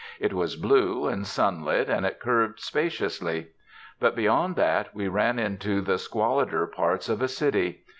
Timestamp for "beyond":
4.15-4.55